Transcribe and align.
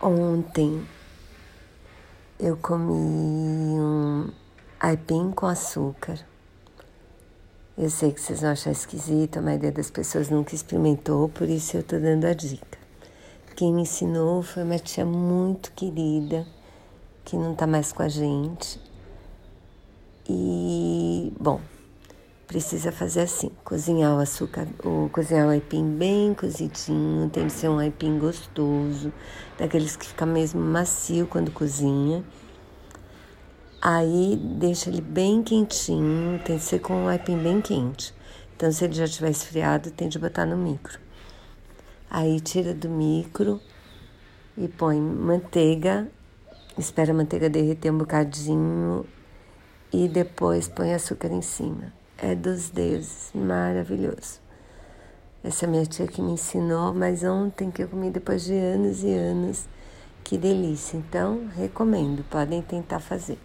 Ontem 0.00 0.86
eu 2.38 2.56
comi 2.56 2.92
um 2.92 4.30
aipim 4.78 5.32
com 5.32 5.46
açúcar. 5.46 6.24
Eu 7.76 7.90
sei 7.90 8.12
que 8.12 8.20
vocês 8.20 8.40
vão 8.40 8.50
achar 8.50 8.70
esquisito, 8.70 9.38
a 9.38 9.42
maioria 9.42 9.72
das 9.72 9.90
pessoas 9.90 10.30
nunca 10.30 10.54
experimentou, 10.54 11.28
por 11.28 11.48
isso 11.48 11.76
eu 11.76 11.82
tô 11.82 11.98
dando 11.98 12.26
a 12.26 12.32
dica. 12.32 12.78
Quem 13.56 13.74
me 13.74 13.82
ensinou 13.82 14.40
foi 14.40 14.62
uma 14.62 14.78
tia 14.78 15.04
muito 15.04 15.72
querida, 15.72 16.46
que 17.24 17.36
não 17.36 17.56
tá 17.56 17.66
mais 17.66 17.92
com 17.92 18.04
a 18.04 18.08
gente. 18.08 18.80
E, 20.28 21.32
bom, 21.40 21.60
precisa 22.48 22.90
fazer 22.90 23.20
assim: 23.20 23.50
cozinhar 23.62 24.16
o 24.16 24.18
açúcar, 24.18 24.66
ou 24.82 25.08
cozinhar 25.10 25.46
o 25.46 25.50
aipim 25.50 25.96
bem 25.96 26.34
cozidinho, 26.34 27.30
tem 27.30 27.46
que 27.46 27.52
ser 27.52 27.68
um 27.68 27.78
aipim 27.78 28.18
gostoso, 28.18 29.12
daqueles 29.56 29.94
que 29.94 30.06
fica 30.06 30.26
mesmo 30.26 30.60
macio 30.60 31.28
quando 31.28 31.52
cozinha. 31.52 32.24
Aí 33.80 34.36
deixa 34.58 34.90
ele 34.90 35.02
bem 35.02 35.42
quentinho, 35.42 36.40
tem 36.44 36.58
que 36.58 36.64
ser 36.64 36.80
com 36.80 37.04
o 37.04 37.08
aipim 37.08 37.38
bem 37.38 37.60
quente. 37.60 38.12
Então, 38.56 38.72
se 38.72 38.84
ele 38.84 38.94
já 38.94 39.04
estiver 39.04 39.30
esfriado, 39.30 39.92
tem 39.92 40.08
de 40.08 40.18
botar 40.18 40.44
no 40.44 40.56
micro. 40.56 40.98
Aí 42.10 42.40
tira 42.40 42.74
do 42.74 42.88
micro 42.88 43.60
e 44.56 44.66
põe 44.66 44.98
manteiga, 44.98 46.08
espera 46.76 47.12
a 47.12 47.14
manteiga 47.14 47.48
derreter 47.48 47.92
um 47.92 47.98
bocadinho 47.98 49.06
e 49.92 50.08
depois 50.08 50.66
põe 50.66 50.92
açúcar 50.92 51.28
em 51.28 51.42
cima 51.42 51.92
é 52.18 52.34
dos 52.34 52.70
deuses, 52.70 53.30
maravilhoso. 53.32 54.40
Essa 55.42 55.66
minha 55.66 55.86
tia 55.86 56.06
que 56.06 56.20
me 56.20 56.32
ensinou, 56.32 56.92
mas 56.92 57.22
ontem 57.22 57.70
que 57.70 57.82
eu 57.82 57.88
comi 57.88 58.10
depois 58.10 58.44
de 58.44 58.54
anos 58.54 59.04
e 59.04 59.12
anos, 59.12 59.68
que 60.24 60.36
delícia. 60.36 60.96
Então, 60.96 61.48
recomendo, 61.56 62.24
podem 62.28 62.60
tentar 62.60 62.98
fazer. 62.98 63.38